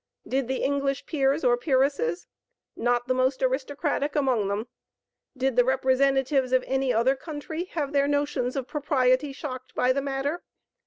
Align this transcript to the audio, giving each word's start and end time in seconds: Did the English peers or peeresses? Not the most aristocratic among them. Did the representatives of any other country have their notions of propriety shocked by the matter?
Did 0.27 0.47
the 0.47 0.63
English 0.63 1.05
peers 1.05 1.43
or 1.43 1.59
peeresses? 1.59 2.25
Not 2.75 3.05
the 3.07 3.13
most 3.13 3.43
aristocratic 3.43 4.15
among 4.15 4.47
them. 4.47 4.67
Did 5.37 5.55
the 5.55 5.63
representatives 5.63 6.51
of 6.53 6.63
any 6.65 6.91
other 6.91 7.15
country 7.15 7.65
have 7.75 7.93
their 7.93 8.07
notions 8.07 8.55
of 8.55 8.67
propriety 8.67 9.31
shocked 9.31 9.75
by 9.75 9.93
the 9.93 10.01
matter? 10.01 10.41